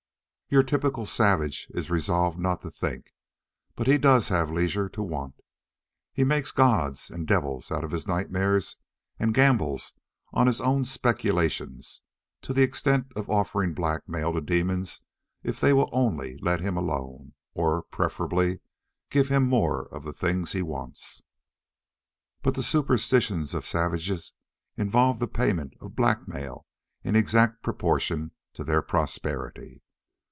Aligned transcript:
Your 0.53 0.63
typical 0.63 1.05
savage 1.05 1.67
is 1.69 1.89
resolved 1.89 2.37
not 2.37 2.61
to 2.63 2.69
think, 2.69 3.13
but 3.77 3.87
he 3.87 3.97
does 3.97 4.27
have 4.27 4.51
leisure 4.51 4.89
to 4.89 5.01
want. 5.01 5.39
He 6.11 6.25
makes 6.25 6.51
gods 6.51 7.09
and 7.09 7.25
devils 7.25 7.71
out 7.71 7.85
of 7.85 7.91
his 7.91 8.05
nightmares, 8.05 8.75
and 9.17 9.33
gambles 9.33 9.93
on 10.33 10.47
his 10.47 10.59
own 10.59 10.83
speculations 10.83 12.01
to 12.41 12.51
the 12.53 12.63
extent 12.63 13.13
of 13.15 13.29
offering 13.29 13.73
blackmail 13.73 14.33
to 14.33 14.41
demons 14.41 14.99
if 15.41 15.61
they 15.61 15.71
will 15.71 15.89
only 15.93 16.35
let 16.41 16.59
him 16.59 16.75
alone 16.75 17.31
or 17.53 17.83
preferably 17.83 18.59
give 19.09 19.29
him 19.29 19.47
more 19.47 19.85
of 19.85 20.03
the 20.03 20.11
things 20.11 20.51
he 20.51 20.61
wants. 20.61 21.23
But 22.41 22.55
the 22.55 22.61
superstitions 22.63 23.53
of 23.53 23.65
savages 23.65 24.33
involve 24.75 25.19
the 25.19 25.29
payment 25.29 25.75
of 25.79 25.95
blackmail 25.95 26.65
in 27.05 27.15
exact 27.15 27.63
proportion 27.63 28.31
to 28.55 28.65
their 28.65 28.81
prosperity. 28.81 29.81